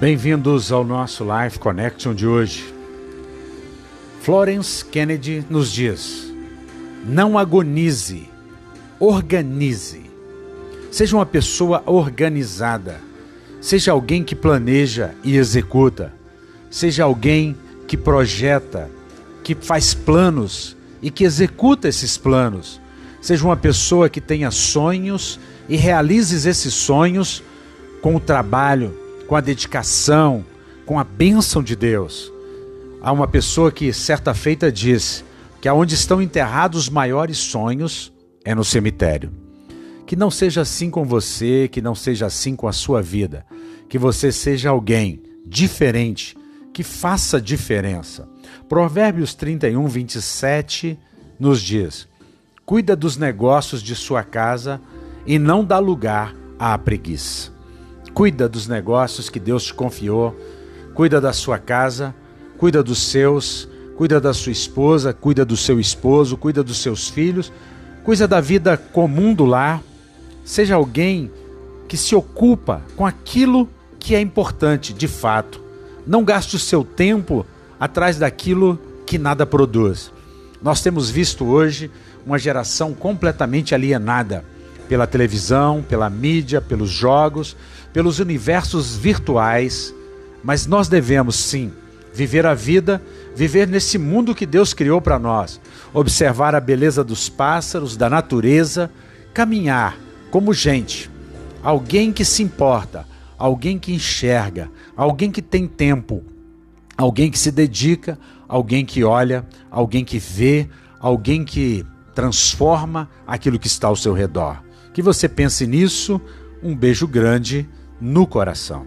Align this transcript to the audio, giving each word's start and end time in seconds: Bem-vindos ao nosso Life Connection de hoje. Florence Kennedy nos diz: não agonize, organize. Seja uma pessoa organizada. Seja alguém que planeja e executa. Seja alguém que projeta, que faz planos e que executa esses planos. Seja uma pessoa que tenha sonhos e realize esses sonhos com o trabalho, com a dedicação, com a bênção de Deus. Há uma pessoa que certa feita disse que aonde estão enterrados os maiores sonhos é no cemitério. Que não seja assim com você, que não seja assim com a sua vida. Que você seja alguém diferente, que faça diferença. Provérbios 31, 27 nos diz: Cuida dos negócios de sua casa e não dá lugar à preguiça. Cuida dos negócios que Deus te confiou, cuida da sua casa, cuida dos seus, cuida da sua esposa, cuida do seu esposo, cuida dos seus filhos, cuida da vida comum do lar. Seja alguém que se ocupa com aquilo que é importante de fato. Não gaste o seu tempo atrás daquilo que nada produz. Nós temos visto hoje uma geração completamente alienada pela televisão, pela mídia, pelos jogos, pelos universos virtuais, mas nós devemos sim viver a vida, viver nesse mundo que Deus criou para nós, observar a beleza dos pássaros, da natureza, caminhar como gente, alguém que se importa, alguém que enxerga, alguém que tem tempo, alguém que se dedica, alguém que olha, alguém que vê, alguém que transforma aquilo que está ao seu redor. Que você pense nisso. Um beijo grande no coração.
Bem-vindos 0.00 0.70
ao 0.70 0.84
nosso 0.84 1.24
Life 1.24 1.58
Connection 1.58 2.14
de 2.14 2.24
hoje. 2.24 2.72
Florence 4.20 4.84
Kennedy 4.84 5.44
nos 5.50 5.72
diz: 5.72 6.32
não 7.04 7.36
agonize, 7.36 8.28
organize. 9.00 10.08
Seja 10.92 11.16
uma 11.16 11.26
pessoa 11.26 11.82
organizada. 11.84 13.00
Seja 13.60 13.90
alguém 13.90 14.22
que 14.22 14.36
planeja 14.36 15.16
e 15.24 15.36
executa. 15.36 16.12
Seja 16.70 17.02
alguém 17.02 17.56
que 17.88 17.96
projeta, 17.96 18.88
que 19.42 19.56
faz 19.56 19.94
planos 19.94 20.76
e 21.02 21.10
que 21.10 21.24
executa 21.24 21.88
esses 21.88 22.16
planos. 22.16 22.80
Seja 23.20 23.44
uma 23.44 23.56
pessoa 23.56 24.08
que 24.08 24.20
tenha 24.20 24.52
sonhos 24.52 25.40
e 25.68 25.74
realize 25.74 26.48
esses 26.48 26.72
sonhos 26.72 27.42
com 28.00 28.14
o 28.14 28.20
trabalho, 28.20 29.07
com 29.28 29.36
a 29.36 29.40
dedicação, 29.42 30.44
com 30.86 30.98
a 30.98 31.04
bênção 31.04 31.62
de 31.62 31.76
Deus. 31.76 32.32
Há 33.02 33.12
uma 33.12 33.28
pessoa 33.28 33.70
que 33.70 33.92
certa 33.92 34.32
feita 34.32 34.72
disse 34.72 35.22
que 35.60 35.68
aonde 35.68 35.94
estão 35.94 36.22
enterrados 36.22 36.84
os 36.84 36.88
maiores 36.88 37.36
sonhos 37.36 38.10
é 38.42 38.54
no 38.54 38.64
cemitério. 38.64 39.30
Que 40.06 40.16
não 40.16 40.30
seja 40.30 40.62
assim 40.62 40.90
com 40.90 41.04
você, 41.04 41.68
que 41.70 41.82
não 41.82 41.94
seja 41.94 42.24
assim 42.24 42.56
com 42.56 42.66
a 42.66 42.72
sua 42.72 43.02
vida. 43.02 43.44
Que 43.86 43.98
você 43.98 44.32
seja 44.32 44.70
alguém 44.70 45.22
diferente, 45.44 46.34
que 46.72 46.82
faça 46.82 47.38
diferença. 47.38 48.26
Provérbios 48.66 49.34
31, 49.34 49.86
27 49.86 50.98
nos 51.38 51.60
diz: 51.60 52.08
Cuida 52.64 52.96
dos 52.96 53.18
negócios 53.18 53.82
de 53.82 53.94
sua 53.94 54.24
casa 54.24 54.80
e 55.26 55.38
não 55.38 55.62
dá 55.62 55.78
lugar 55.78 56.34
à 56.58 56.78
preguiça. 56.78 57.57
Cuida 58.18 58.48
dos 58.48 58.66
negócios 58.66 59.30
que 59.30 59.38
Deus 59.38 59.62
te 59.62 59.72
confiou, 59.72 60.36
cuida 60.92 61.20
da 61.20 61.32
sua 61.32 61.56
casa, 61.56 62.12
cuida 62.58 62.82
dos 62.82 63.00
seus, 63.00 63.68
cuida 63.96 64.20
da 64.20 64.34
sua 64.34 64.50
esposa, 64.50 65.12
cuida 65.12 65.44
do 65.44 65.56
seu 65.56 65.78
esposo, 65.78 66.36
cuida 66.36 66.64
dos 66.64 66.78
seus 66.78 67.08
filhos, 67.08 67.52
cuida 68.02 68.26
da 68.26 68.40
vida 68.40 68.76
comum 68.76 69.32
do 69.32 69.44
lar. 69.44 69.80
Seja 70.44 70.74
alguém 70.74 71.30
que 71.86 71.96
se 71.96 72.16
ocupa 72.16 72.82
com 72.96 73.06
aquilo 73.06 73.68
que 74.00 74.16
é 74.16 74.20
importante 74.20 74.92
de 74.92 75.06
fato. 75.06 75.62
Não 76.04 76.24
gaste 76.24 76.56
o 76.56 76.58
seu 76.58 76.82
tempo 76.82 77.46
atrás 77.78 78.18
daquilo 78.18 78.80
que 79.06 79.16
nada 79.16 79.46
produz. 79.46 80.10
Nós 80.60 80.82
temos 80.82 81.08
visto 81.08 81.44
hoje 81.44 81.88
uma 82.26 82.36
geração 82.36 82.92
completamente 82.92 83.76
alienada 83.76 84.44
pela 84.88 85.06
televisão, 85.06 85.84
pela 85.86 86.08
mídia, 86.08 86.60
pelos 86.60 86.90
jogos, 86.90 87.56
pelos 87.92 88.18
universos 88.18 88.96
virtuais, 88.96 89.94
mas 90.42 90.66
nós 90.66 90.88
devemos 90.88 91.36
sim 91.36 91.72
viver 92.12 92.46
a 92.46 92.54
vida, 92.54 93.02
viver 93.34 93.68
nesse 93.68 93.98
mundo 93.98 94.34
que 94.34 94.46
Deus 94.46 94.72
criou 94.72 95.00
para 95.00 95.18
nós, 95.18 95.60
observar 95.92 96.54
a 96.54 96.60
beleza 96.60 97.04
dos 97.04 97.28
pássaros, 97.28 97.96
da 97.96 98.08
natureza, 98.08 98.90
caminhar 99.32 99.96
como 100.30 100.52
gente, 100.52 101.10
alguém 101.62 102.12
que 102.12 102.24
se 102.24 102.42
importa, 102.42 103.06
alguém 103.38 103.78
que 103.78 103.92
enxerga, 103.92 104.70
alguém 104.96 105.30
que 105.30 105.40
tem 105.40 105.66
tempo, 105.66 106.24
alguém 106.96 107.30
que 107.30 107.38
se 107.38 107.50
dedica, 107.50 108.18
alguém 108.48 108.84
que 108.84 109.04
olha, 109.04 109.46
alguém 109.70 110.04
que 110.04 110.18
vê, 110.18 110.68
alguém 111.00 111.44
que 111.44 111.84
transforma 112.14 113.08
aquilo 113.26 113.58
que 113.58 113.68
está 113.68 113.86
ao 113.86 113.96
seu 113.96 114.12
redor. 114.12 114.67
Que 114.98 115.02
você 115.02 115.28
pense 115.28 115.64
nisso. 115.64 116.20
Um 116.60 116.74
beijo 116.74 117.06
grande 117.06 117.68
no 118.00 118.26
coração. 118.26 118.84